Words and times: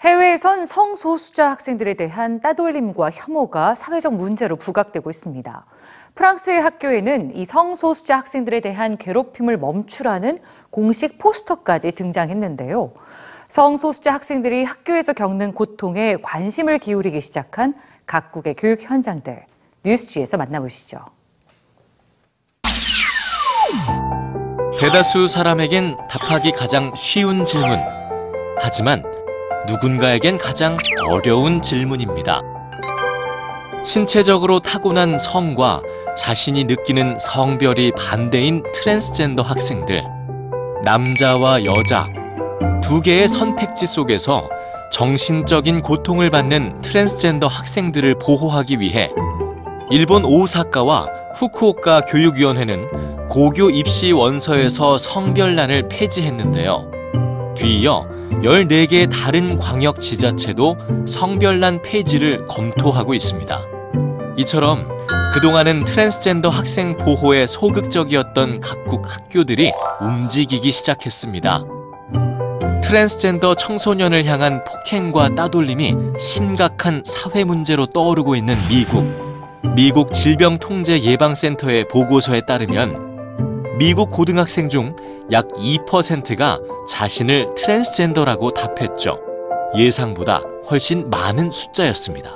해외에선 0.00 0.66
성소수자 0.66 1.50
학생들에 1.52 1.94
대한 1.94 2.40
따돌림과 2.40 3.10
혐오가 3.10 3.74
사회적 3.74 4.14
문제로 4.14 4.56
부각되고 4.56 5.08
있습니다. 5.08 5.64
프랑스의 6.14 6.60
학교에는 6.60 7.34
이 7.34 7.44
성소수자 7.46 8.18
학생들에 8.18 8.60
대한 8.60 8.98
괴롭힘을 8.98 9.56
멈추라는 9.56 10.36
공식 10.70 11.18
포스터까지 11.18 11.92
등장했는데요. 11.92 12.92
성소수자 13.48 14.12
학생들이 14.12 14.64
학교에서 14.64 15.14
겪는 15.14 15.54
고통에 15.54 16.16
관심을 16.16 16.78
기울이기 16.78 17.20
시작한 17.20 17.74
각국의 18.04 18.54
교육 18.54 18.82
현장들 18.82 19.44
뉴스지에서 19.84 20.36
만나보시죠. 20.36 20.98
대다수 24.78 25.26
사람에겐 25.26 25.96
답하기 26.10 26.52
가장 26.52 26.94
쉬운 26.94 27.46
질문. 27.46 27.78
하지만 28.58 29.15
누군가에겐 29.66 30.38
가장 30.38 30.76
어려운 31.08 31.60
질문입니다. 31.60 32.42
신체적으로 33.84 34.60
타고난 34.60 35.18
성과 35.18 35.80
자신이 36.16 36.64
느끼는 36.64 37.18
성별이 37.18 37.92
반대인 37.92 38.62
트랜스젠더 38.72 39.42
학생들. 39.42 40.02
남자와 40.82 41.64
여자 41.64 42.06
두 42.82 43.00
개의 43.00 43.28
선택지 43.28 43.86
속에서 43.86 44.48
정신적인 44.92 45.82
고통을 45.82 46.30
받는 46.30 46.80
트랜스젠더 46.80 47.48
학생들을 47.48 48.18
보호하기 48.18 48.80
위해 48.80 49.10
일본 49.90 50.24
오사카와 50.24 51.06
후쿠오카 51.34 52.02
교육위원회는 52.02 53.26
고교 53.28 53.70
입시 53.70 54.12
원서에서 54.12 54.98
성별란을 54.98 55.88
폐지했는데요. 55.88 56.95
뒤이어 57.56 58.06
14개의 58.42 59.10
다른 59.10 59.56
광역 59.56 60.00
지자체도 60.00 60.76
성별란 61.06 61.82
폐지를 61.82 62.46
검토하고 62.46 63.14
있습니다. 63.14 63.60
이처럼 64.38 64.88
그동안은 65.32 65.84
트랜스젠더 65.84 66.48
학생 66.48 66.96
보호에 66.96 67.46
소극적이었던 67.46 68.60
각국 68.60 69.02
학교들이 69.10 69.72
움직이기 70.00 70.72
시작했습니다. 70.72 71.64
트랜스젠더 72.82 73.54
청소년을 73.54 74.24
향한 74.26 74.62
폭행과 74.64 75.34
따돌림이 75.34 75.94
심각한 76.18 77.02
사회 77.04 77.44
문제로 77.44 77.86
떠오르고 77.86 78.36
있는 78.36 78.56
미국. 78.68 79.04
미국 79.74 80.12
질병통제예방센터의 80.12 81.88
보고서에 81.88 82.42
따르면 82.46 83.05
미국 83.78 84.10
고등학생 84.10 84.68
중 84.68 84.94
약 85.32 85.48
2%가 85.48 86.58
자신을 86.88 87.48
트랜스젠더라고 87.56 88.52
답했죠. 88.52 89.18
예상보다 89.76 90.40
훨씬 90.70 91.10
많은 91.10 91.50
숫자였습니다. 91.50 92.30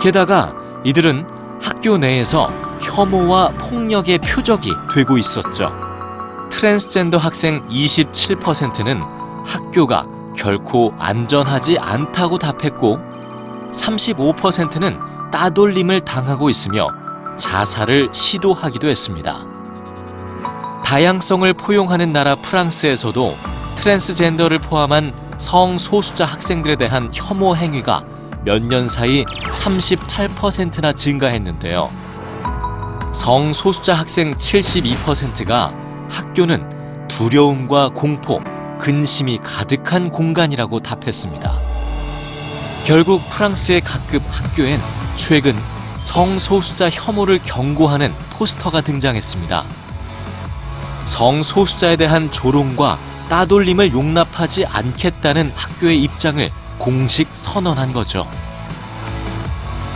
게다가 0.00 0.54
이들은 0.84 1.26
학교 1.60 1.98
내에서 1.98 2.48
혐오와 2.80 3.50
폭력의 3.58 4.18
표적이 4.18 4.70
되고 4.94 5.18
있었죠. 5.18 5.72
트랜스젠더 6.50 7.18
학생 7.18 7.60
27%는 7.62 9.02
학교가 9.44 10.06
결코 10.36 10.92
안전하지 10.98 11.78
않다고 11.78 12.38
답했고 12.38 12.98
35%는 13.72 15.00
따돌림을 15.32 16.02
당하고 16.02 16.50
있으며 16.50 16.86
자살을 17.36 18.10
시도하기도 18.12 18.86
했습니다. 18.86 19.53
다양성을 20.84 21.52
포용하는 21.54 22.12
나라 22.12 22.34
프랑스에서도 22.36 23.34
트랜스젠더를 23.76 24.58
포함한 24.58 25.12
성소수자 25.38 26.24
학생들에 26.26 26.76
대한 26.76 27.10
혐오 27.12 27.56
행위가 27.56 28.04
몇 28.44 28.62
년 28.62 28.86
사이 28.88 29.24
38%나 29.24 30.92
증가했는데요. 30.92 31.90
성소수자 33.14 33.94
학생 33.94 34.34
72%가 34.34 35.72
학교는 36.10 37.08
두려움과 37.08 37.88
공포, 37.88 38.40
근심이 38.78 39.38
가득한 39.38 40.10
공간이라고 40.10 40.80
답했습니다. 40.80 41.58
결국 42.84 43.26
프랑스의 43.30 43.80
각급 43.80 44.22
학교엔 44.28 44.78
최근 45.16 45.56
성소수자 46.00 46.90
혐오를 46.90 47.40
경고하는 47.42 48.12
포스터가 48.32 48.82
등장했습니다. 48.82 49.64
성소수자에 51.06 51.96
대한 51.96 52.30
조롱과 52.30 52.98
따돌림을 53.28 53.92
용납하지 53.92 54.66
않겠다는 54.66 55.52
학교의 55.54 56.02
입장을 56.02 56.50
공식 56.78 57.28
선언한 57.34 57.92
거죠. 57.92 58.26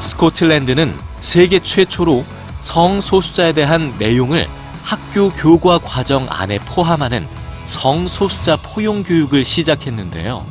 스코틀랜드는 0.00 0.96
세계 1.20 1.58
최초로 1.58 2.24
성소수자에 2.60 3.52
대한 3.52 3.94
내용을 3.98 4.48
학교 4.82 5.30
교과 5.30 5.78
과정 5.78 6.26
안에 6.28 6.58
포함하는 6.60 7.26
성소수자 7.66 8.56
포용 8.56 9.02
교육을 9.02 9.44
시작했는데요. 9.44 10.46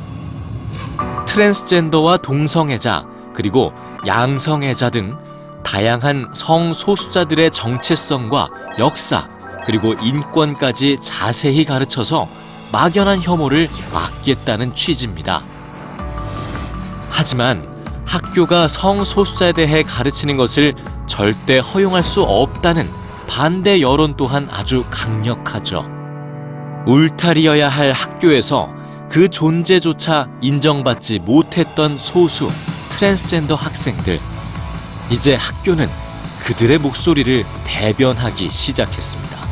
트랜스젠더와 1.26 2.18
동성애자, 2.18 3.04
그리고 3.34 3.72
양성애자 4.06 4.90
등 4.90 5.16
다양한 5.64 6.30
성소수자들의 6.34 7.50
정체성과 7.50 8.48
역사, 8.78 9.28
그리고 9.68 9.92
인권까지 9.92 10.96
자세히 10.98 11.66
가르쳐서 11.66 12.26
막연한 12.72 13.20
혐오를 13.20 13.68
막겠다는 13.92 14.74
취지입니다. 14.74 15.42
하지만 17.10 17.68
학교가 18.06 18.66
성소수자에 18.66 19.52
대해 19.52 19.82
가르치는 19.82 20.38
것을 20.38 20.72
절대 21.06 21.58
허용할 21.58 22.02
수 22.02 22.22
없다는 22.22 22.88
반대 23.28 23.82
여론 23.82 24.14
또한 24.16 24.48
아주 24.50 24.86
강력하죠. 24.88 25.84
울타리여야 26.86 27.68
할 27.68 27.92
학교에서 27.92 28.72
그 29.10 29.28
존재조차 29.28 30.28
인정받지 30.40 31.18
못했던 31.18 31.98
소수 31.98 32.48
트랜스젠더 32.92 33.54
학생들. 33.54 34.18
이제 35.10 35.34
학교는 35.34 35.86
그들의 36.46 36.78
목소리를 36.78 37.44
대변하기 37.66 38.48
시작했습니다. 38.48 39.47